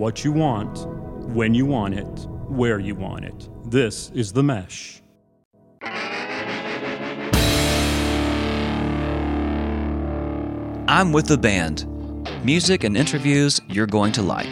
[0.00, 0.86] what you want,
[1.34, 3.50] when you want it, where you want it.
[3.66, 5.02] This is The Mesh.
[10.88, 11.84] I'm with the band.
[12.42, 14.48] Music and interviews you're going to like.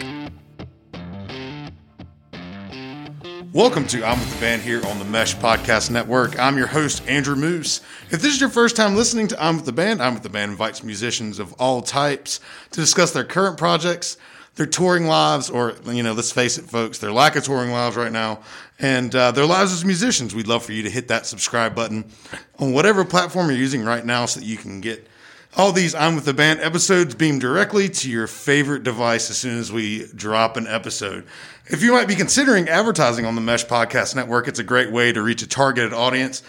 [3.51, 6.37] Welcome to I'm with the band here on the Mesh Podcast Network.
[6.37, 7.81] I'm your host, Andrew Moose.
[8.11, 10.29] If this is your first time listening to I'm with the band, I'm with the
[10.29, 12.39] band invites musicians of all types
[12.69, 14.17] to discuss their current projects,
[14.59, 17.95] their touring lives, or, you know, let's face it, folks, their lack of touring lives
[17.95, 18.41] right now,
[18.77, 20.35] and uh, their lives as musicians.
[20.35, 22.11] We'd love for you to hit that subscribe button
[22.59, 25.07] on whatever platform you're using right now so that you can get
[25.55, 29.57] all these I'm with the band episodes beamed directly to your favorite device as soon
[29.59, 31.25] as we drop an episode.
[31.67, 35.13] If you might be considering advertising on the Mesh Podcast Network, it's a great way
[35.13, 36.43] to reach a targeted audience.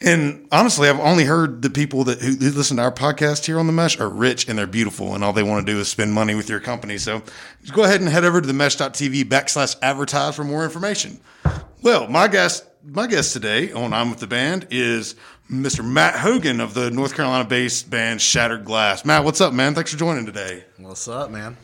[0.00, 3.58] And honestly, I've only heard the people that who, who listen to our podcast here
[3.58, 5.88] on the Mesh are rich and they're beautiful, and all they want to do is
[5.88, 6.98] spend money with your company.
[6.98, 7.22] So
[7.62, 11.20] just go ahead and head over to the mesh.tv backslash advertise for more information.
[11.82, 15.14] Well, my guest my guest today on I'm with the band is
[15.50, 15.84] Mr.
[15.84, 19.04] Matt Hogan of the North Carolina based band Shattered Glass.
[19.04, 19.74] Matt, what's up, man?
[19.74, 20.64] Thanks for joining today.
[20.78, 21.56] What's up, man?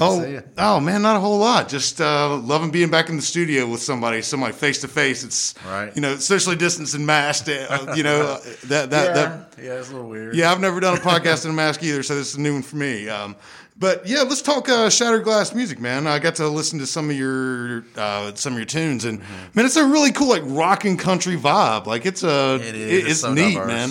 [0.00, 0.42] Oh, to see you.
[0.58, 1.68] oh man, not a whole lot.
[1.68, 5.24] Just uh, loving being back in the studio with somebody, somebody face to face.
[5.24, 5.94] It's Right.
[5.94, 7.48] you know, socially distanced and masked.
[7.48, 9.54] Uh, you know uh, that that yeah, that.
[9.62, 10.34] yeah, it's a little weird.
[10.34, 12.54] Yeah, I've never done a podcast in a mask either, so this is a new
[12.54, 13.08] one for me.
[13.08, 13.36] Um,
[13.78, 16.06] but yeah, let's talk uh, Shattered Glass music, man.
[16.06, 19.20] I got to listen to some of your uh, some of your tunes, and
[19.54, 21.86] man, it's a really cool like rock and country vibe.
[21.86, 23.04] Like it's a it is.
[23.04, 23.66] it- it's so neat, diverse.
[23.66, 23.90] man.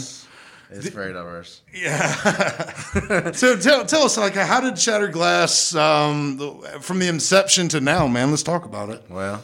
[0.71, 1.61] It's very diverse.
[1.73, 2.11] Yeah.
[3.31, 7.81] so tell tell us like how did Shattered Glass um, the- from the inception to
[7.81, 8.31] now, man?
[8.31, 9.03] Let's talk about it.
[9.09, 9.41] Well,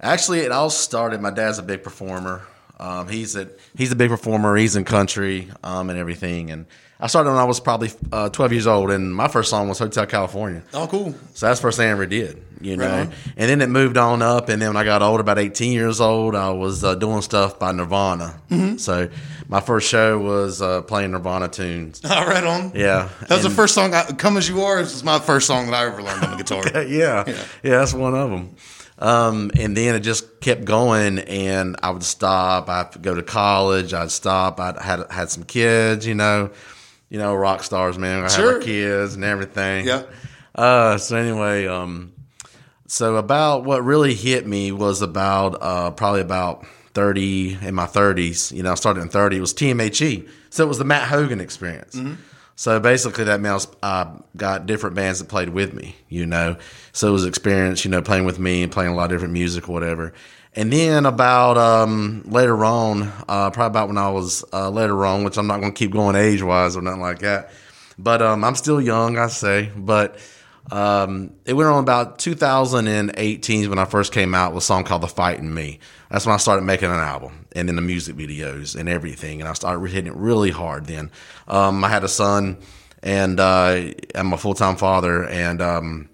[0.00, 1.20] actually, it all started.
[1.20, 2.42] My dad's a big performer.
[2.78, 4.56] Um, he's a he's a big performer.
[4.56, 6.50] He's in country um, and everything.
[6.50, 6.66] And
[7.04, 9.78] I started when I was probably uh, 12 years old, and my first song was
[9.78, 10.62] Hotel California.
[10.72, 11.14] Oh, cool.
[11.34, 12.88] So that's the first thing I ever did, you know.
[12.88, 13.10] Right.
[13.36, 16.00] And then it moved on up, and then when I got older, about 18 years
[16.00, 18.40] old, I was uh, doing stuff by Nirvana.
[18.48, 18.78] Mm-hmm.
[18.78, 19.10] So
[19.48, 22.02] my first show was uh, playing Nirvana tunes.
[22.10, 22.72] All right, on.
[22.74, 23.92] Yeah, That was the first song.
[23.92, 24.82] I, Come as you are.
[24.82, 26.64] This was my first song that I ever learned on the guitar.
[26.84, 27.24] yeah,
[27.62, 28.56] yeah, that's one of them.
[28.98, 32.70] Um, and then it just kept going, and I would stop.
[32.70, 33.92] I'd go to college.
[33.92, 34.58] I'd stop.
[34.58, 36.50] I had had some kids, you know,
[37.14, 38.24] you know, rock stars, man.
[38.24, 38.54] I Sure.
[38.54, 39.86] had my kids and everything.
[39.86, 40.02] Yeah.
[40.52, 42.12] Uh, so anyway, um,
[42.88, 48.50] so about what really hit me was about uh, probably about thirty in my thirties.
[48.50, 49.36] You know, I started in thirty.
[49.36, 51.96] It was TMHE, so it was the Matt Hogan experience.
[52.56, 55.94] So basically, that means I got different bands that played with me.
[56.08, 56.56] You know,
[56.92, 57.84] so it was experience.
[57.84, 60.14] You know, playing with me and playing a lot of different music or whatever.
[60.56, 65.24] And then about um, later on, uh, probably about when I was uh, later on,
[65.24, 67.50] which I'm not going to keep going age wise or nothing like that.
[67.98, 69.70] But um, I'm still young, I say.
[69.76, 70.16] But
[70.70, 75.02] um, it went on about 2018 when I first came out with a song called
[75.02, 78.14] "The Fight in Me." That's when I started making an album, and then the music
[78.14, 79.40] videos and everything.
[79.40, 80.86] And I started hitting it really hard.
[80.86, 81.10] Then
[81.48, 82.58] um, I had a son,
[83.02, 86.08] and uh, I'm a full time father, and um,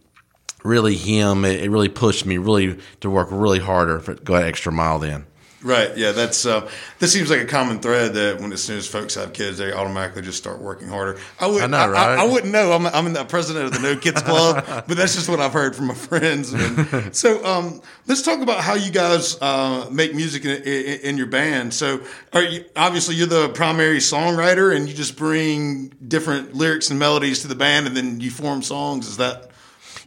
[0.62, 4.44] really him, it, it really pushed me really to work really harder, for, go an
[4.44, 4.98] extra mile.
[4.98, 5.26] Then
[5.62, 5.94] Right.
[5.96, 6.12] Yeah.
[6.12, 6.68] That's uh,
[7.00, 9.72] this seems like a common thread that when as soon as folks have kids, they
[9.72, 11.18] automatically just start working harder.
[11.38, 11.62] I would.
[11.62, 12.18] I know, right?
[12.18, 12.72] I, wouldn't know.
[12.72, 15.76] I'm, I'm the president of the No Kids Club, but that's just what I've heard
[15.76, 16.54] from my friends.
[16.54, 21.16] And so um, let's talk about how you guys uh, make music in, in, in
[21.18, 21.74] your band.
[21.74, 22.00] So
[22.32, 27.42] are you obviously you're the primary songwriter, and you just bring different lyrics and melodies
[27.42, 29.06] to the band, and then you form songs.
[29.08, 29.49] Is that?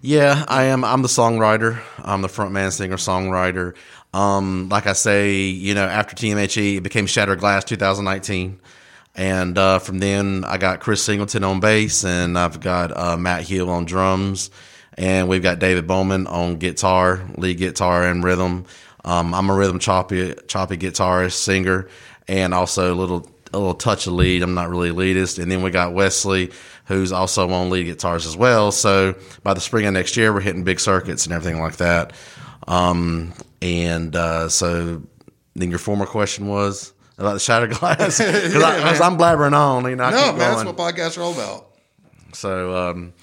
[0.06, 0.84] Yeah, I am.
[0.84, 1.82] I'm the songwriter.
[1.98, 3.74] I'm the frontman, singer, songwriter.
[4.14, 8.60] Um, like I say, you know, after TMHE, it became Shattered Glass 2019.
[9.16, 13.48] And uh, from then, I got Chris Singleton on bass, and I've got uh, Matt
[13.48, 14.52] Hill on drums,
[14.98, 18.66] and we've got David Bowman on guitar, lead guitar, and rhythm.
[19.06, 21.88] Um, I'm a rhythm choppy, choppy guitarist, singer,
[22.28, 24.42] and also a little a little touch of lead.
[24.42, 25.42] I'm not really elitist.
[25.42, 26.52] And then we got Wesley,
[26.86, 28.72] who's also on lead guitars as well.
[28.72, 32.14] So by the spring of next year, we're hitting big circuits and everything like that.
[32.68, 35.04] Um, and uh, so
[35.56, 39.86] then your former question was about the shattered glass because I'm blabbering on.
[39.90, 40.38] You know, I No, man.
[40.38, 41.70] That's what podcasts are all about.
[42.34, 43.14] So, um,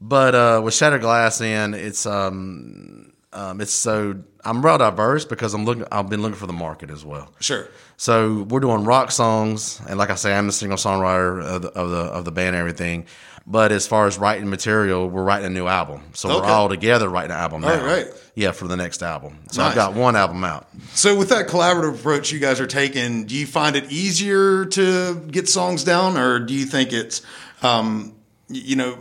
[0.00, 5.54] but uh, with Shattered Glass in, it's um, um, it's so I'm real diverse because
[5.54, 5.84] I'm looking.
[5.92, 7.32] I've been looking for the market as well.
[7.40, 7.68] Sure.
[7.96, 11.68] So we're doing rock songs, and like I say, I'm the single songwriter of the
[11.72, 13.06] of the, of the band and everything.
[13.46, 16.02] But as far as writing material, we're writing a new album.
[16.14, 16.40] So Okay.
[16.46, 17.80] we're all together writing an album now.
[17.80, 18.06] All right.
[18.34, 19.38] Yeah, for the next album.
[19.50, 19.70] So Nice.
[19.70, 20.68] I've got one album out.
[20.94, 25.14] So, with that collaborative approach you guys are taking, do you find it easier to
[25.30, 27.22] get songs down, or do you think it's,
[27.62, 28.14] um,
[28.48, 28.96] you know,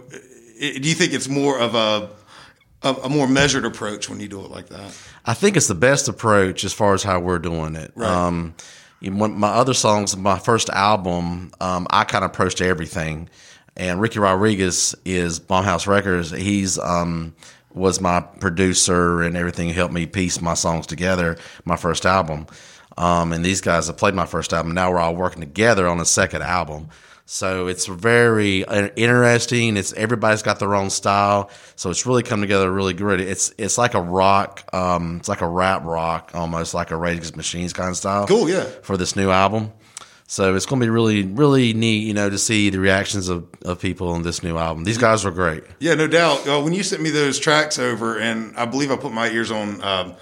[0.59, 2.09] do you think it's more of a
[2.83, 4.97] a, a more measured approach when you do it like that.
[5.25, 7.91] I think it's the best approach as far as how we're doing it.
[7.95, 8.09] Right.
[8.09, 8.55] Um,
[8.99, 13.29] you know, my other songs, my first album, um, I kind of approached everything.
[13.77, 16.31] And Ricky Rodriguez is Blumhouse Records.
[16.31, 17.33] He's um,
[17.73, 19.69] was my producer and everything.
[19.69, 21.37] Helped me piece my songs together.
[21.63, 22.47] My first album,
[22.97, 24.73] um, and these guys have played my first album.
[24.73, 26.89] Now we're all working together on a second album.
[27.31, 29.77] So it's very uh, interesting.
[29.77, 33.21] It's everybody's got their own style, so it's really come together really good.
[33.21, 37.17] It's it's like a rock, um, it's like a rap rock, almost like a Rage
[37.17, 38.25] Against the Machines kind of style.
[38.25, 38.63] Cool, yeah.
[38.81, 39.71] For this new album,
[40.25, 43.47] so it's going to be really really neat, you know, to see the reactions of,
[43.63, 44.83] of people on this new album.
[44.83, 45.63] These guys are great.
[45.77, 46.47] Yeah, no doubt.
[46.47, 49.51] Uh, when you sent me those tracks over, and I believe I put my ears
[49.51, 49.83] on.
[49.83, 50.15] Um,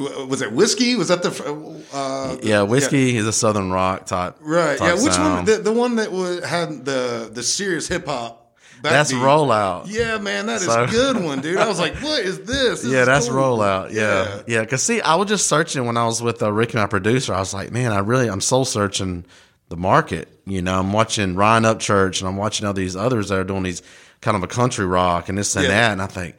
[0.00, 0.96] was it whiskey?
[0.96, 1.84] Was that the?
[1.92, 4.36] Uh, Yeah, whiskey is a southern rock type.
[4.40, 4.78] Right.
[4.78, 5.02] type Yeah.
[5.04, 5.34] Which sound.
[5.34, 5.44] one?
[5.44, 8.38] The, the one that was, had the the serious hip hop.
[8.82, 9.20] That's backbeat.
[9.22, 9.84] rollout.
[9.88, 11.58] Yeah, man, that is So- a good one, dude.
[11.58, 12.80] I was like, what is this?
[12.80, 13.36] This yeah, is that's cool.
[13.58, 13.92] rollout.
[13.92, 14.64] Yeah, yeah.
[14.64, 17.34] Cause see, I was just searching when I was with uh, Ricky, my producer.
[17.34, 19.26] I was like, man, I really, I'm soul searching
[19.68, 20.28] the market.
[20.46, 23.64] You know, I'm watching Ryan Upchurch and I'm watching all these others that are doing
[23.64, 23.82] these
[24.22, 25.70] kind of a country rock and this and Yeah.
[25.72, 25.92] that.
[25.92, 26.36] And I think,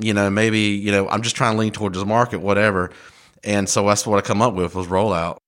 [0.00, 2.90] you know, maybe you know, I'm just trying to lean towards the market, whatever.
[3.44, 5.38] And so that's what I come up with was rollout.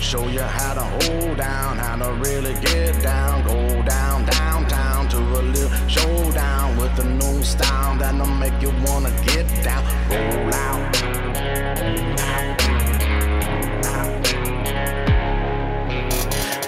[0.00, 3.46] Show you how to hold down, how to really get down.
[3.46, 9.10] Go down, downtown to a little showdown with a new style that'll make you wanna
[9.24, 9.84] get down.
[10.08, 10.92] Roll out.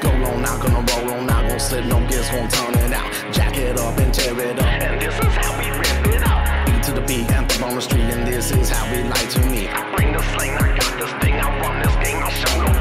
[0.02, 3.10] Go on out, gonna roll on out, gonna slip no gears, gonna turn it out.
[3.32, 4.66] Jack it up and tear it up.
[4.66, 6.66] And this is how we rip it out.
[6.66, 9.40] Beat to the beat, anthem on the street, and this is how we like to
[9.46, 9.70] meet.
[9.72, 12.71] I bring the sling, I got this thing, I run this game, I'll show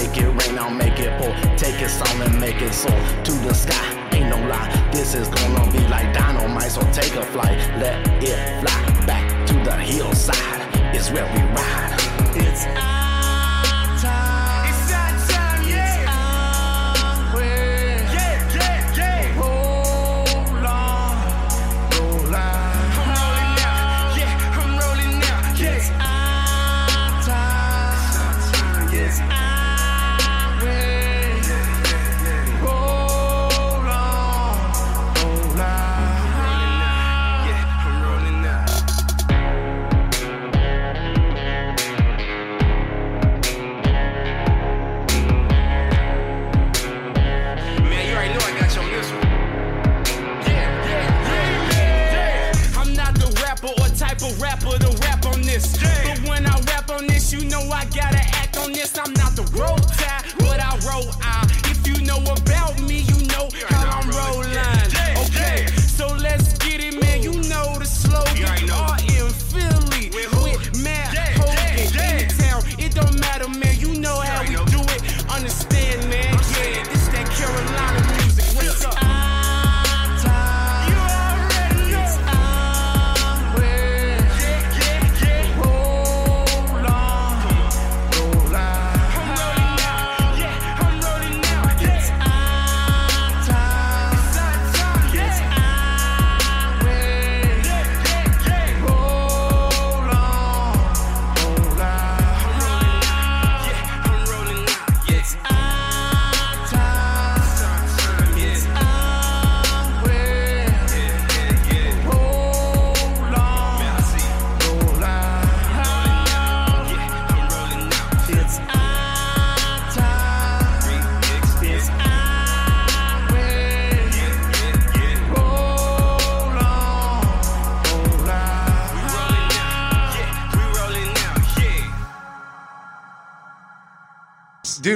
[0.00, 1.32] make it rain, I'll make it pour.
[1.56, 4.08] Take it song and make it soar to the sky.
[4.12, 8.38] Ain't no lie, this is gonna be like dynamite, so take a flight, let it
[8.60, 10.68] fly back to the hillside.
[10.94, 11.96] It's where we ride.
[12.34, 13.09] It's our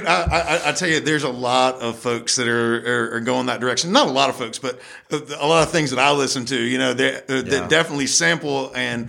[0.04, 3.20] Dude, I, I, I tell you, there's a lot of folks that are, are, are
[3.20, 3.92] going that direction.
[3.92, 4.78] Not a lot of folks, but
[5.10, 7.68] a lot of things that I listen to, you know, that, uh, Yeah.
[7.68, 9.08] definitely sample and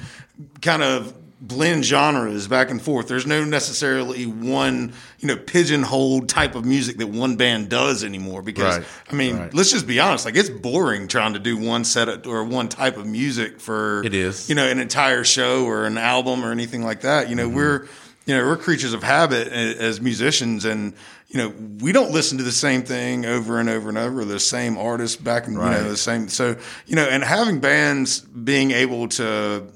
[0.62, 3.08] kind of blend genres back and forth.
[3.08, 8.42] There's no necessarily one, you know, pigeonholed type of music that one band does anymore.
[8.42, 8.88] Because Right.
[9.12, 9.54] I mean, Right.
[9.54, 12.68] let's just be honest, like it's boring trying to do one set of, or one
[12.68, 14.50] type of music for It is.
[14.50, 17.30] you know, an entire show or an album or anything like that.
[17.30, 17.56] You know, Mm-hmm.
[17.56, 17.86] we're
[18.26, 20.94] you know, we're creatures of habit as musicians and
[21.28, 21.54] you know,
[21.84, 25.18] we don't listen to the same thing over and over and over, the same artists
[25.18, 26.56] back and you know, the same so
[26.86, 29.68] you know, and having bands being able to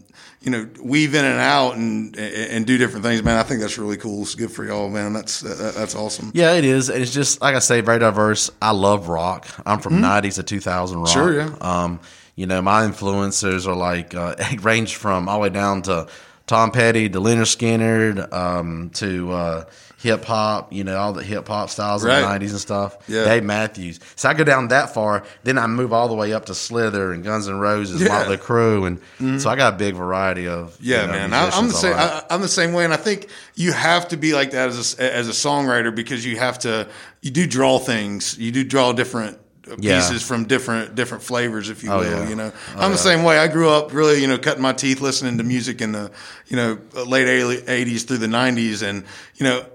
[0.42, 3.38] you know, weave in and out and and do different things, man.
[3.38, 4.22] I think that's really cool.
[4.22, 5.12] It's good for y'all, man.
[5.12, 6.32] That's that's awesome.
[6.34, 6.90] Yeah, it is.
[6.90, 8.50] It's just like I say, very diverse.
[8.62, 9.48] I love rock.
[9.66, 11.08] I'm from '90s to 2000 rock.
[11.10, 11.20] Mm-hmm.
[11.20, 11.56] Sure, yeah.
[11.60, 12.00] Um,
[12.36, 16.08] you know, my influencers are like uh, range from all the way down to
[16.50, 19.64] Tom Petty, to Lynyrd Skynyrd, um, to uh,
[20.00, 20.74] hip hop.
[20.74, 22.24] You know, all the hip hop styles Right.
[22.24, 22.98] of the '90s and stuff.
[23.08, 23.24] Yeah.
[23.26, 24.00] Dave Matthews.
[24.16, 27.14] So I go down that far, then I move all the way up to Slither
[27.14, 28.08] and Guns N' Roses, Yeah.
[28.08, 28.18] Mm-hmm.
[28.18, 31.34] Motley Crue, and so I got a big variety of Yeah, you know, man.
[31.34, 31.94] I, I'm the same.
[31.96, 34.98] I, I'm the same way, and I think you have to be like that as
[35.00, 36.88] a, as a songwriter because you have to.
[37.22, 38.38] You do draw things.
[38.40, 39.38] You do draw different
[39.72, 39.96] uh, Yeah.
[40.00, 42.10] pieces from different different flavors, if you Oh, will.
[42.24, 42.30] yeah.
[42.30, 43.38] You know, I'm the same way.
[43.38, 46.12] I grew up really, you know, cutting my teeth listening to music in the
[46.48, 49.04] you know late '80s through the '90s, and
[49.36, 49.66] you know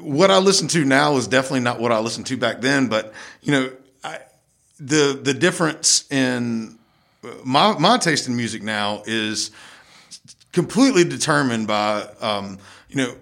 [0.00, 2.88] what I listen to now is definitely not what I listened to back then.
[2.88, 3.70] But you know,
[4.02, 4.18] I,
[4.80, 6.78] the the difference in
[7.44, 9.50] my my taste in music now is
[10.52, 12.58] completely determined by um,
[12.88, 13.14] you know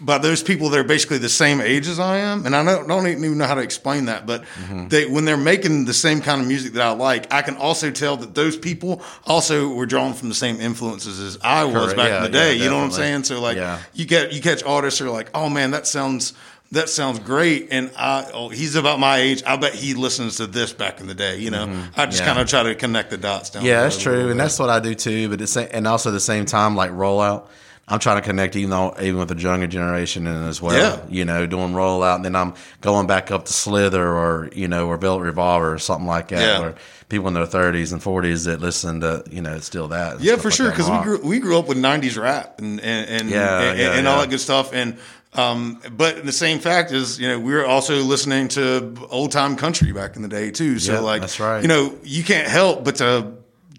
[0.00, 2.86] by those people that are basically the same age as I am, and I don't,
[2.86, 4.26] don't even know how to explain that.
[4.26, 4.44] But
[4.88, 7.90] they when they're making the same kind of music that I like, I can also
[7.90, 11.96] tell that those people also were drawn from the same influences as I was Correct.
[11.96, 12.54] back Yeah, in the day.
[12.54, 13.24] yeah, you know what I'm saying?
[13.24, 13.78] So like Yeah.
[13.94, 16.32] you get you catch artists who are like, oh man, that sounds.
[16.72, 19.40] That sounds great, and I, oh, he's about my age.
[19.46, 21.38] I bet he listens to this back in the day.
[21.38, 21.62] You know,
[21.96, 22.26] I just Mm-hmm.
[22.26, 22.26] Yeah.
[22.26, 23.64] kind of try to connect the dots down.
[23.64, 25.28] Yeah, that's road a little true, and that's what I do too.
[25.28, 27.46] But it's and also at the same time, like rollout,
[27.88, 30.74] I'm trying to connect even though even with the younger generation and as well.
[30.76, 31.00] Yeah.
[31.08, 34.88] You know, doing rollout, and then I'm going back up to Slither or you know
[34.88, 36.60] or Velvet Revolver or something like that, Yeah.
[36.60, 36.74] where
[37.08, 40.20] people in their 30s and 40s that listen to you know still that.
[40.20, 40.70] Yeah, for like sure.
[40.70, 43.92] Because we grew we grew up with '90s rap and and and, Yeah, and, yeah,
[43.92, 44.72] and all that good stuff.
[44.72, 44.98] And
[45.34, 49.54] um, but the same fact is, you know, we were also listening to old time
[49.54, 50.78] country back in the day too.
[50.80, 51.62] So like, that's right.
[51.62, 53.32] You know, you can't help but to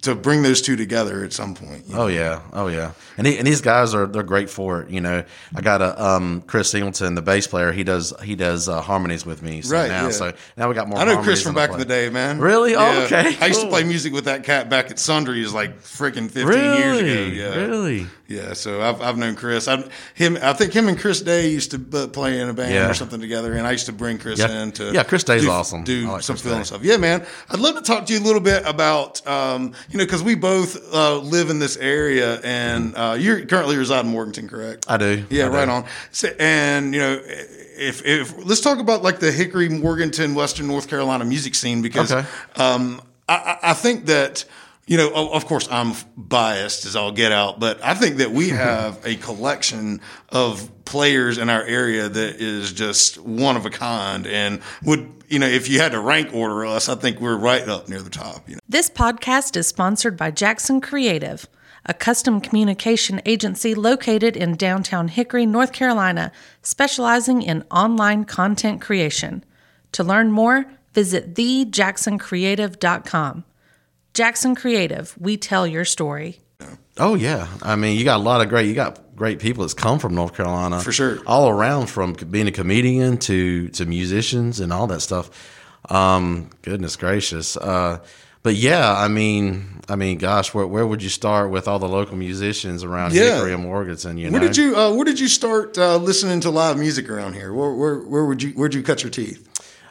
[0.04, 1.88] to bring those two together at some point.
[1.88, 2.04] you know?
[2.04, 4.90] Oh yeah, oh yeah, and he, and these guys are they're great for it.
[4.90, 5.24] You know,
[5.56, 7.72] I got a um, Chris Singleton, the bass player.
[7.72, 10.06] He does he does uh, harmonies with me so Right, now.
[10.06, 10.12] yeah.
[10.12, 11.00] So now we got more.
[11.00, 12.40] I know Chris from back in the day, man.
[12.40, 12.76] Really?
[12.76, 13.04] Oh, Yeah.
[13.06, 16.46] okay, I used to play music with that cat back at Sundry's like freaking 15
[16.46, 16.78] Really?
[16.78, 17.36] years ago.
[17.36, 17.56] Yeah.
[17.66, 18.08] Really?
[18.30, 19.70] Yeah, so I've, I've known Chris.
[19.70, 22.90] I him I think him and Chris Day used to play in a band Yeah.
[22.90, 24.64] or something together, and I used to bring Chris Yeah.
[24.64, 25.84] in to Yeah, Chris Day's do, awesome.
[25.86, 26.64] Do like some Day.
[26.64, 26.84] stuff.
[26.84, 27.26] Yeah, man.
[27.50, 30.36] I'd love to talk to you a little bit about um, you know because we
[30.36, 34.86] both uh, live in this area, and uh, you currently reside in Morganton, correct?
[34.90, 35.26] I do.
[35.30, 35.56] Yeah, I do.
[35.56, 35.86] right on.
[36.12, 40.88] So, and you know, if if let's talk about like the Hickory, Morganton, Western North
[40.90, 42.28] Carolina music scene because Okay.
[42.56, 44.46] um, I, I I think that
[44.90, 48.50] you know, of course, I'm biased as I'll get out, but I think that we
[48.66, 54.26] have a collection of players in our area that is just one of a kind,
[54.26, 57.68] and would you know, if you had to rank order us, I think we're right
[57.68, 58.50] up near the top.
[58.50, 58.62] You know.
[58.68, 61.48] This podcast is sponsored by Jackson Creative,
[61.86, 66.32] a custom communication agency located in downtown Hickory, North Carolina,
[66.62, 69.44] specializing in online content creation.
[69.94, 73.44] To learn more, visit thejacksoncreative.com.
[74.14, 76.40] Jackson Creative, we tell your story.
[76.98, 78.68] Oh yeah, I mean, you got a lot of great.
[78.68, 81.18] You got great people that's come from North Carolina For sure.
[81.26, 85.30] all around from being a comedian to to musicians and all that stuff.
[85.90, 87.58] Um, goodness gracious.
[87.58, 88.00] Uh,
[88.44, 91.88] but yeah, I mean, I mean, gosh, where where would you start with all the
[91.90, 93.36] local musicians around Yeah.
[93.36, 94.18] Hickory and Morganton?
[94.18, 97.10] You Where know, did you uh, Where did you start uh, listening to live music
[97.10, 97.52] around here?
[97.54, 99.44] Where, where Where would you Where'd you cut your teeth?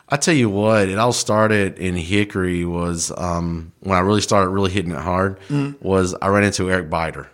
[0.08, 4.50] I tell you what, it all started in Hickory was um, when I really started
[4.50, 5.40] really hitting it hard.
[5.48, 5.84] Mm-hmm.
[5.86, 7.26] Was I ran into Eric Bider.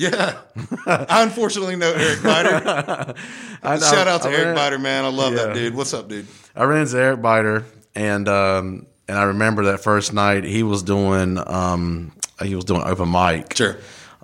[0.00, 0.38] Yeah,
[0.86, 3.16] I unfortunately know Eric Bider.
[3.80, 5.04] Shout out to I Eric ran- Bider, man.
[5.04, 5.74] I love that dude.
[5.74, 6.28] What's up, dude?
[6.54, 7.64] I ran into Eric Bider,
[7.96, 12.82] and um, and I remember that first night he was doing um, he was doing
[12.84, 13.56] open mic.
[13.56, 13.76] Sure.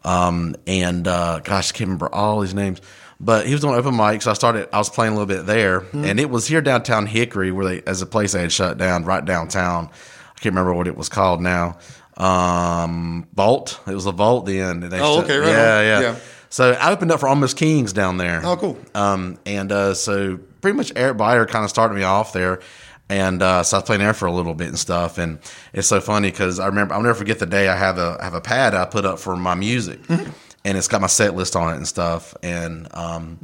[0.04, 2.80] Um, and uh, gosh, I can't remember all these names,
[3.18, 4.22] but he was doing open mic.
[4.22, 4.68] So I started.
[4.72, 6.04] I was playing a little bit there, Hmm.
[6.04, 9.04] and it was here downtown Hickory, where they as a place they had shut down
[9.04, 9.86] right downtown.
[9.86, 11.78] I can't remember what it was called now.
[12.16, 13.80] Um, Vault.
[13.87, 14.80] It was a Vault then.
[14.80, 16.16] They Oh, okay, right yeah, yeah, Yeah.
[16.49, 18.40] So I opened up for Almost Kings down there.
[18.44, 18.78] Oh, cool.
[18.94, 22.61] Um, and uh, so pretty much Eric Bider kind of started me off there.
[23.09, 25.18] And uh, so I was playing there for a little bit and stuff.
[25.18, 25.40] And
[25.73, 28.25] it's so funny because I remember, I'll never forget the day I have a, I
[28.25, 29.99] have a pad I put up for my music.
[30.09, 32.35] and it's got my set list on it and stuff.
[32.42, 33.40] And um,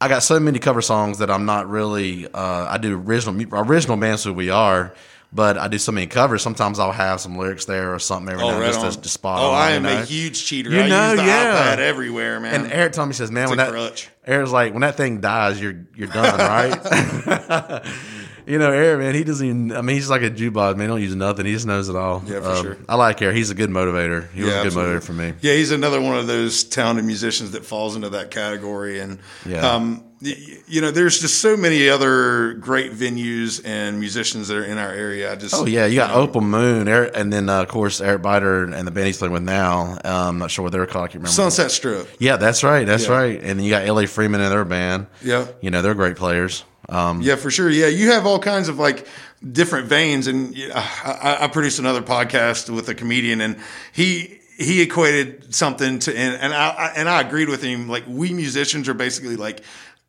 [0.00, 2.26] I got so many cover songs that I'm not really.
[2.26, 4.94] Uh, I do original original bands who we are.
[5.30, 6.40] But I do so many covers.
[6.40, 9.08] Sometimes I'll have some lyrics there or something every Oh, now right just to, to
[9.10, 9.54] spot oh, on.
[9.54, 10.00] I you am know?
[10.00, 10.70] a huge cheater.
[10.70, 11.74] You I know, use the yeah.
[11.76, 12.62] iPad everywhere, man.
[12.64, 14.08] And Eric told me, he says, "Man, It's when that crutch.
[14.26, 17.84] Eric's like, when that thing dies, you're you're done, right?"
[18.46, 19.72] you know, Eric, man, he doesn't even.
[19.72, 20.86] I mean, he's like a jukebox man.
[20.88, 21.44] He don't use nothing.
[21.44, 22.22] He just knows it all.
[22.26, 22.76] Yeah, for sure.
[22.88, 23.36] I like Eric.
[23.36, 24.30] He's a good motivator.
[24.32, 24.94] He was Yeah, a good absolutely.
[24.94, 25.32] motivator for me.
[25.42, 29.00] Yeah, he's another one of those talented musicians that falls into that category.
[29.00, 29.60] And Yeah.
[29.74, 34.76] um, you know, there's just so many other great venues and musicians that are in
[34.78, 35.30] our area.
[35.32, 38.22] I just Oh yeah, you got Opal Moon, Eric, and then uh, of course Eric
[38.22, 39.92] Bider and the band he's playing with now.
[40.04, 41.04] Um, I'm not sure what they're called.
[41.04, 41.30] I can't remember.
[41.30, 42.08] Sunset Strip.
[42.18, 42.84] Yeah, that's right.
[42.84, 43.16] That's Yeah.
[43.16, 43.38] right.
[43.40, 44.06] And then you got L.A.
[44.06, 45.06] Freeman and their band.
[45.22, 45.46] Yeah.
[45.60, 46.64] You know, they're great players.
[46.88, 47.70] Um, Yeah, for sure.
[47.70, 49.06] Yeah, you have all kinds of like
[49.52, 50.72] different veins, and yeah,
[51.04, 53.56] I, I produced another podcast with a comedian, and
[53.92, 57.88] he he equated something to, and, and I, I and I agreed with him.
[57.88, 59.60] Like we musicians are basically like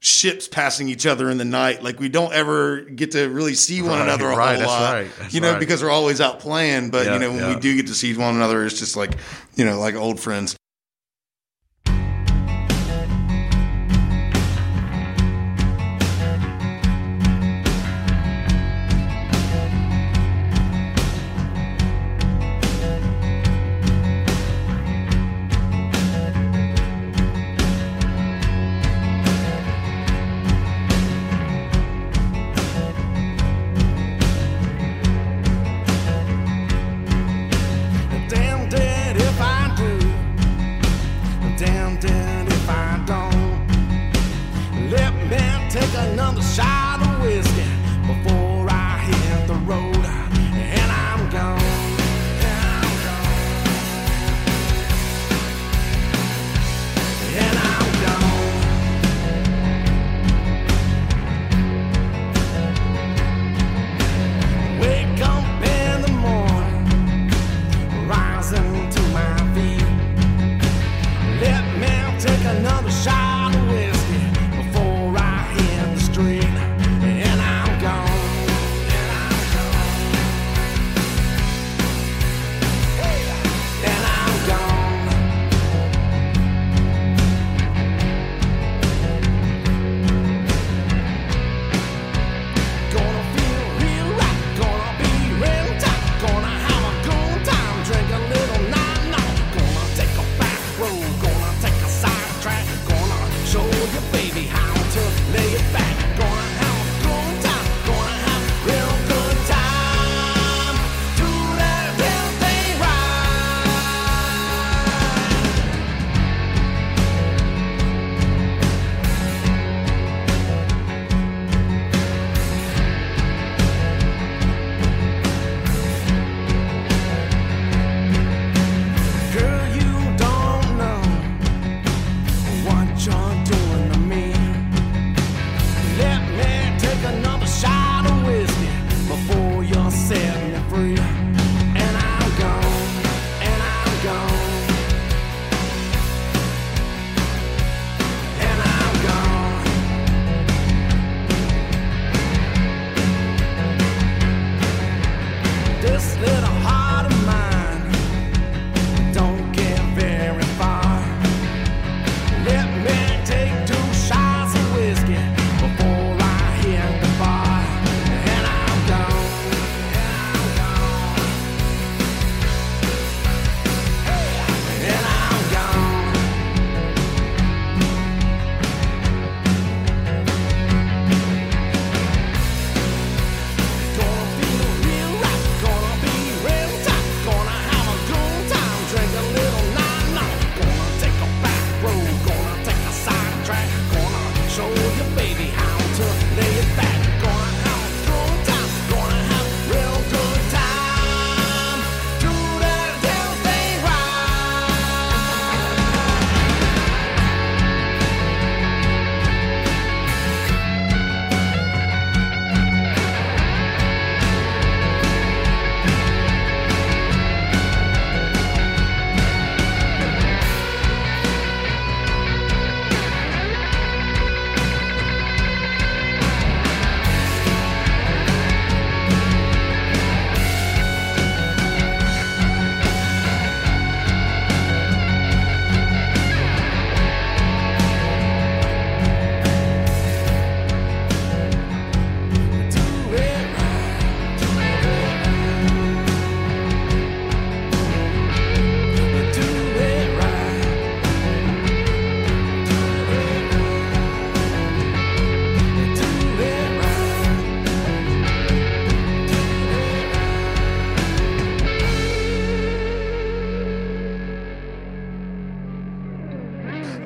[0.01, 1.83] ships passing each other in the night.
[1.83, 4.93] Like we don't ever get to really see one Right, another a right, whole lot,
[4.93, 6.89] right, you know, because we're always out playing.
[6.89, 7.55] But Yeah, you know, when yeah.
[7.55, 9.11] we do get to see one another, it's just like
[9.55, 10.55] you know, like old friends.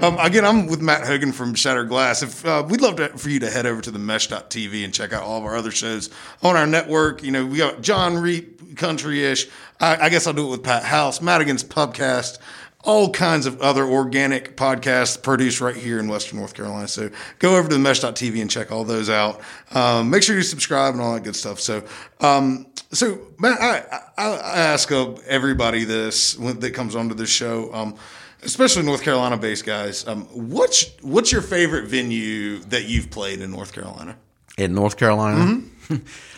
[0.04, 2.24] Um, again, I'm with Matt Hogan from Shattered Glass.
[2.24, 5.14] If uh, we'd love to, for you to head over to the Mesh.tv and check
[5.14, 6.10] out all of our other shows
[6.42, 7.24] on our network.
[7.24, 9.48] You know, we got John Reap, Country Ish.
[9.80, 12.40] I, I guess I'll do it with Pat House, Madigan's Pubcast
[12.86, 16.86] all kinds of other organic podcasts produced right here in Western North Carolina.
[16.88, 19.40] So go over to the mesh.tv and check all those out.
[19.72, 21.62] Um, make sure you subscribe and all that good stuff.
[21.62, 21.86] So,
[22.20, 27.30] um, so Matt, I, I, I ask uh, everybody this when, that comes onto this
[27.30, 27.96] show, um,
[28.44, 30.08] especially North Carolina based guys.
[30.08, 34.18] Um, what's, what's your favorite venue that you've played in North Carolina
[34.58, 35.62] In North Carolina.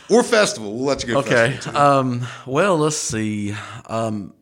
[0.10, 0.74] or festival?
[0.74, 1.20] We'll let you go.
[1.20, 1.58] Okay.
[1.74, 3.56] Um, well, let's see.
[3.88, 4.34] Um,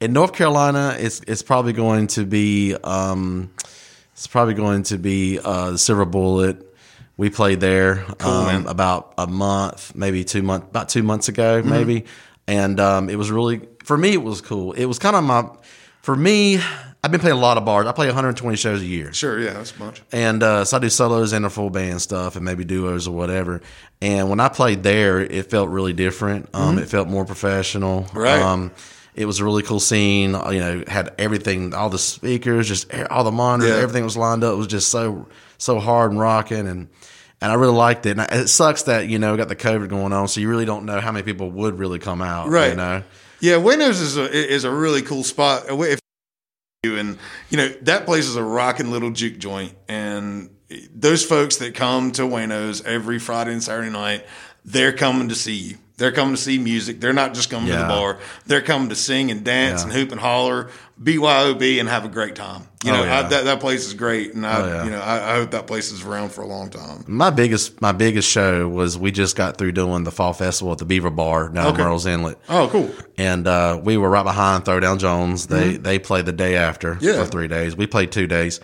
[0.00, 3.50] in North Carolina, it's it's probably going to be um,
[4.12, 6.66] it's probably going to be uh, the Silver Bullet.
[7.18, 12.06] We played there um, about a month, maybe two months, about two months ago, maybe,
[12.46, 14.14] and um, it was really for me.
[14.14, 14.72] It was cool.
[14.72, 15.50] It was kind of my
[16.00, 16.60] for me.
[17.02, 17.86] I've been playing a lot of bars.
[17.86, 19.12] I play 120 shows a year.
[19.14, 19.40] Sure.
[19.40, 20.02] Yeah, that's much.
[20.12, 23.14] And uh, so I do solos and a full band stuff and maybe duos or
[23.14, 23.62] whatever.
[24.02, 26.50] And when I played there, it felt really different.
[26.52, 28.06] Um, It felt more professional.
[28.12, 28.40] Right.
[28.42, 28.70] Um,
[29.14, 30.34] it was a really cool scene.
[30.34, 33.82] uh, You know, had everything, all the speakers, just all the monitors, Yeah.
[33.82, 34.52] everything was lined up.
[34.52, 36.88] It was just so so hard and rocking, and
[37.42, 38.18] and I really liked it.
[38.18, 40.84] And it sucks that you know got the COVID going on, so you really don't
[40.84, 42.48] know how many people would really come out.
[42.50, 42.70] Right.
[42.70, 43.02] You know.
[43.40, 45.64] Yeah, Wayno's is a is a really cool spot.
[45.68, 45.99] If
[46.82, 47.18] and
[47.50, 50.48] you know that place is a rocking little juke joint, and
[50.94, 54.24] those folks that come to Wayno's every Friday and Saturday night,
[54.64, 55.76] they're coming to see you.
[56.00, 56.98] They're coming to see music.
[56.98, 58.18] They're not just coming to the bar.
[58.46, 59.84] They're coming to sing and dance Yeah.
[59.88, 62.62] and hoop and holler, BYOB, and have a great time.
[62.82, 63.18] You Oh, know yeah.
[63.18, 64.84] I, that that place is great, and I Oh, yeah.
[64.84, 67.04] you know I, I hope that place is around for a long time.
[67.06, 70.78] My biggest my biggest show was we just got through doing the fall festival at
[70.78, 71.82] the Beaver Bar down Okay.
[71.82, 72.38] in Murrells Inlet.
[72.48, 72.90] Oh, cool.
[73.18, 75.46] and uh, we were right behind Throwdown Jones.
[75.48, 77.04] They they played the day after Mm-hmm.
[77.04, 77.22] Yeah.
[77.24, 77.76] for three days.
[77.76, 78.60] We played two days,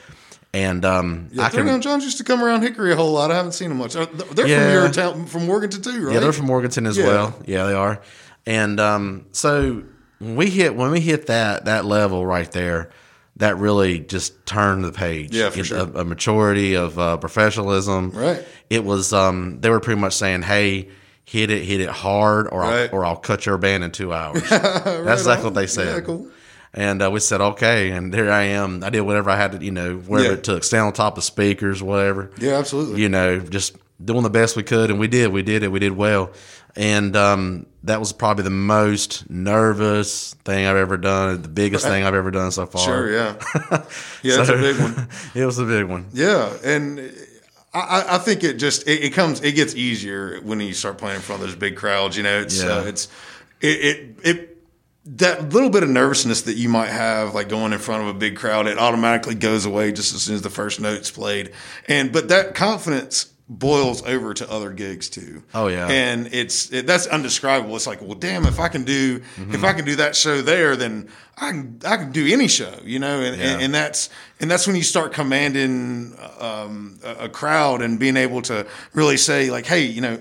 [0.57, 3.31] and um, Yeah, I can Throwdown Johns used to come around Hickory a whole lot.
[3.31, 3.95] I haven't seen them much.
[3.95, 4.63] Uh, They're Yeah.
[4.65, 6.15] from your town, from Morganton too, right?
[6.15, 7.07] yeah they're from Morganton as Yeah.
[7.07, 7.39] well.
[7.47, 8.01] Yeah, they are.
[8.47, 9.83] And um, so
[10.19, 12.91] when we hit when we hit that that level right there,
[13.37, 15.35] that really just turned the page.
[15.35, 15.79] Yeah, for It- sure.
[15.79, 18.11] Of, of maturity of uh, professionalism.
[18.13, 18.43] Right.
[18.71, 19.13] It was.
[19.13, 20.89] Um, they were pretty much saying, "Hey."
[21.29, 22.89] Hit it, hit it hard, or Right.
[22.89, 24.43] I'll, or I'll cut your band in two hours.
[24.49, 25.89] That's exactly what they said.
[25.97, 26.29] Yeah, cool.
[26.75, 27.91] And uh, we said, okay.
[27.91, 28.85] And there I am.
[28.85, 30.35] I did whatever I had to, you know, wherever Yeah.
[30.35, 32.31] it took, stand on top of speakers, whatever.
[32.39, 33.01] Yeah, absolutely.
[33.01, 34.91] You know, just doing the best we could.
[34.91, 35.33] And we did.
[35.33, 35.69] We did it.
[35.73, 36.33] We did well.
[36.79, 42.05] And um, that was probably the most nervous thing I've ever done, the biggest thing
[42.05, 42.85] I've ever done so far.
[42.85, 43.35] Sure, yeah,
[44.23, 45.09] yeah, that's a big one.
[45.35, 46.05] it was a big one.
[46.13, 47.01] Yeah, and
[47.73, 51.17] I, I- think it just it, it comes it gets easier when you start playing
[51.17, 52.15] in front of those big crowds.
[52.19, 53.09] You know, it's uh, it's
[53.63, 54.56] it, it it
[55.07, 58.15] that little bit of nervousness that you might have like going in front of a
[58.15, 61.53] big crowd it automatically goes away just as soon as the first note's played
[61.89, 65.87] and but that confidence boils over to other gigs too Oh, yeah.
[65.89, 69.55] and it's it, that's undescribable it's like well damn if i can do Mm-hmm.
[69.55, 72.75] if i can do that show there then i can i can do any show
[72.85, 73.65] you know and, and, Yeah.
[73.65, 78.43] and that's and that's when you start commanding um, a, a crowd and being able
[78.43, 80.21] to really say like hey you know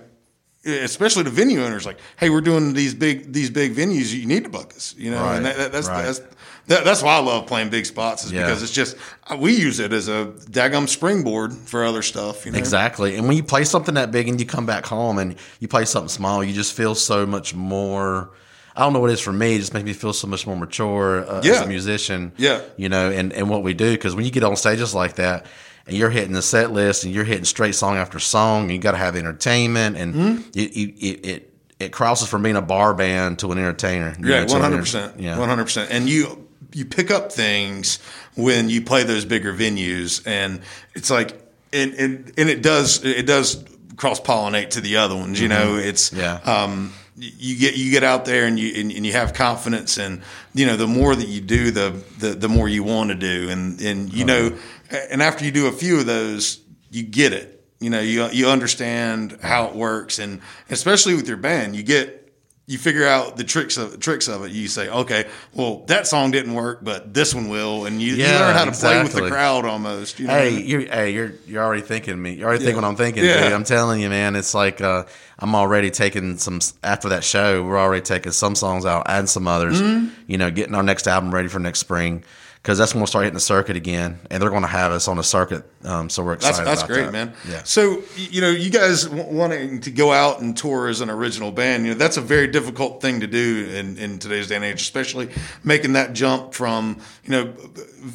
[0.65, 4.43] especially the venue owners like hey we're doing these big these big venues you need
[4.43, 6.03] to book us you know Right, and that, that, that's right.
[6.03, 6.21] that's
[6.67, 8.41] that, that's why I love playing big spots is Yeah.
[8.41, 8.97] because it's just
[9.37, 13.15] we use it as a daggum springboard for other stuff you know Exactly.
[13.15, 15.85] And when you play something that big and you come back home and you play
[15.85, 18.31] something small, you just feel so much more.
[18.75, 19.55] I don't know what it is for me.
[19.55, 22.31] It just makes me feel so much more mature uh, as a musician.
[22.37, 22.61] Yeah.
[22.77, 23.91] You know, and, and what we do.
[23.91, 25.45] Because when you get on stages like that
[25.87, 28.79] and you're hitting the set list and you're hitting straight song after song, and you
[28.79, 30.49] got to have entertainment and Mm-hmm.
[30.53, 34.15] it, it, it, it, crosses from being a bar band to an entertainer.
[34.19, 35.19] Yeah, to hundred percent.
[35.19, 35.37] Yeah.
[35.37, 35.91] one hundred percent.
[35.91, 37.99] And you you pick up things
[38.35, 40.61] when you play those bigger venues, and
[40.93, 41.39] it's like
[41.73, 43.63] and and, and it does it does
[43.97, 45.39] cross pollinate to the other ones.
[45.39, 46.19] You know, it's Mm-hmm.
[46.19, 46.63] Yeah.
[46.65, 50.21] Um, you get you get out there and you and, and you have confidence, and
[50.53, 53.49] you know the more that you do, the the, the more you want to do,
[53.49, 54.57] and and you know,
[54.91, 57.63] and after you do a few of those, you get it.
[57.79, 62.25] You know, you you understand how it works, and especially with your band, you get
[62.67, 64.51] you figure out the tricks of tricks of it.
[64.51, 68.23] You say, okay, well that song didn't work, but this one will, and you, you
[68.23, 70.19] learn how to play with the crowd almost.
[70.19, 70.33] You know?
[70.33, 72.33] Hey, you're hey, you're you're already thinking me.
[72.33, 73.43] You're already thinking what I'm thinking, Yeah.
[73.43, 73.53] dude.
[73.53, 74.35] I'm telling you, man.
[74.35, 75.03] It's like uh,
[75.37, 77.63] I'm already taking some after that show.
[77.63, 79.79] We're already taking some songs out, adding some others.
[79.79, 80.13] Mm-hmm.
[80.25, 82.23] You know, getting our next album ready for next spring.
[82.65, 85.07] Because that's when we'll start hitting the circuit again, and they're going to have us
[85.07, 85.63] on the circuit.
[85.83, 86.65] Um, so we're excited.
[86.65, 87.11] that's about great, that.
[87.11, 87.33] man.
[87.47, 87.61] Yeah.
[87.61, 91.51] So you know, you guys w- wanting to go out and tour as an original
[91.51, 94.65] band, you know, that's a very difficult thing to do in, in today's day and
[94.65, 95.29] age, especially
[95.63, 97.53] making that jump from you know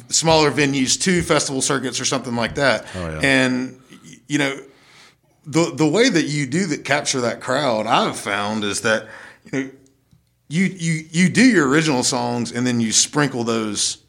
[0.09, 2.85] smaller venues to festival circuits or something like that.
[2.93, 3.19] Oh, yeah.
[3.23, 3.79] And
[4.27, 4.59] you know,
[5.45, 9.07] the the way that you do that capture that crowd, I've found is that
[9.45, 9.69] you know
[10.49, 14.00] you you you do your original songs and then you sprinkle those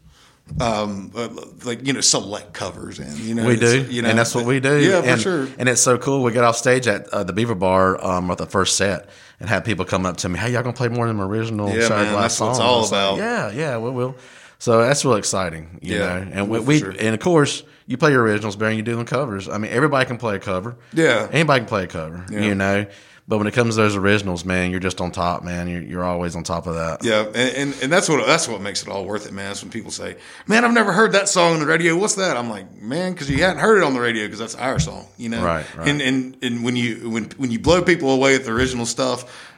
[0.61, 1.29] um uh,
[1.65, 4.45] like you know select covers in you know We do, you know and that's what
[4.45, 4.81] we do.
[4.81, 6.23] yeah for and, sure And it's so cool.
[6.23, 9.09] We get off stage at uh, the Beaver Bar um, with the first set,
[9.41, 11.69] and have people come up to me, "Hey, y'all gonna play more of them original
[11.69, 13.17] Yeah, man, that's what it's songs?" all was like, about.
[13.19, 14.15] yeah, yeah, we will.
[14.59, 16.31] So that's real exciting, you Yeah, know.
[16.33, 16.91] And we, we sure.
[16.99, 19.49] and of course you play your originals better than you do them covers.
[19.49, 20.77] I mean, everybody can play a cover.
[20.93, 21.29] Yeah.
[21.33, 22.25] anybody can play a cover.
[22.31, 22.41] Yeah.
[22.43, 22.87] You know.
[23.29, 25.69] But when it comes to those originals, man, you're just on top, man.
[25.69, 27.05] You're, you're always on top of that.
[27.05, 29.63] yeah and, and and that's what that's what makes it all worth it man is
[29.63, 30.17] when people say
[30.49, 33.31] man i've never heard that song on the radio what's that i'm like man because
[33.31, 35.89] you hadn't heard it on the radio because that's our song you know Right, right.
[35.89, 39.49] and and and when you when when you blow people away with the original stuff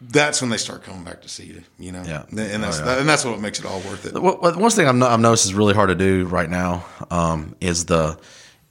[0.00, 2.24] that's when they start coming back to see you you know Yeah.
[2.30, 3.00] and that's Oh, yeah.
[3.00, 5.44] and that's what makes it all worth it what- one thing I've, no- I've noticed
[5.46, 8.18] is really hard to do right now um, is the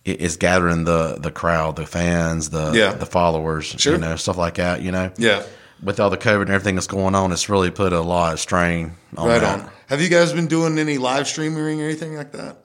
[0.06, 2.94] is gathering the the crowd, the fans, the Yeah.
[2.94, 3.94] the followers, Sure.
[3.94, 4.82] you know, stuff like that.
[4.82, 5.44] You know, Yeah.
[5.82, 8.40] With all the COVID and everything that's going on, it's really put a lot of
[8.40, 9.60] strain on right that.
[9.62, 12.58] on have you guys been doing any live streaming or anything like that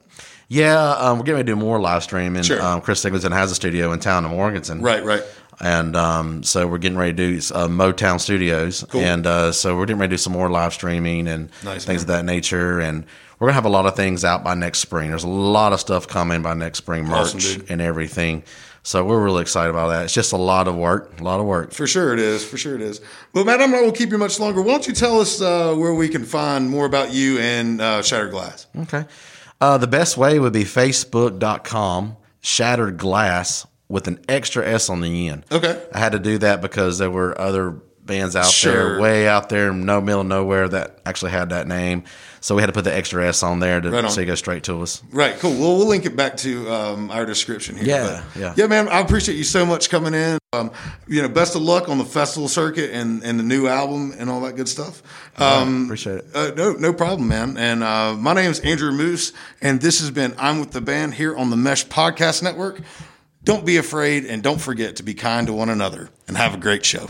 [0.47, 2.43] Yeah, um, we're getting ready to do more live streaming.
[2.43, 2.61] Sure.
[2.61, 4.81] Um, Chris Singleton has a studio in town in Morganton.
[4.81, 5.23] right right
[5.61, 9.01] And um, so we're getting ready to do uh, Motown Studios, Cool.
[9.01, 12.01] and uh, so we're getting ready to do some more live streaming and Nice, things
[12.05, 12.17] man.
[12.19, 12.79] of that nature.
[12.81, 13.05] And
[13.39, 15.09] we're gonna have a lot of things out by next spring.
[15.09, 18.43] There's a lot of stuff coming by next spring, merch Awesome, and everything.
[18.83, 20.03] So we're really excited about that.
[20.05, 21.71] It's just a lot of work, a lot of work.
[21.71, 22.45] For sure it is.
[22.45, 23.01] For sure it is.
[23.33, 24.61] Well, Matt, I'm not going to keep you much longer.
[24.61, 28.03] Why don't you tell us uh, where we can find more about you and uh,
[28.03, 28.67] Shattered Glass?
[28.81, 29.05] Okay.
[29.59, 35.29] Uh, the best way would be facebook.com shattered glass with an extra S on the
[35.29, 35.45] end.
[35.51, 35.81] Okay.
[35.93, 38.91] I had to do that because there were other bands out Sure.
[38.93, 42.03] there, way out there, no middle of nowhere that actually had that name.
[42.45, 44.11] So we had to put the extra S on there to Right on.
[44.11, 45.01] so you go straight to us.
[45.11, 45.35] Right.
[45.39, 45.53] Cool.
[45.53, 47.85] Well, we'll link it back to um, our description here.
[47.87, 48.53] Yeah, But, yeah.
[48.55, 48.87] Yeah, man.
[48.87, 50.37] I appreciate you so much coming in.
[50.53, 50.69] Um,
[51.07, 54.29] you know, best of luck on the festival circuit and, and the new album and
[54.29, 55.01] all that good stuff.
[55.41, 56.25] Um, appreciate it.
[56.35, 57.57] Uh, no, no problem, man.
[57.57, 61.15] And uh, my name is Andrew Moose, and this has been I'm with the band
[61.15, 62.79] here on the Mesh Podcast Network.
[63.43, 66.09] Don't be afraid, and don't forget to be kind to one another.
[66.27, 67.09] And have a great show.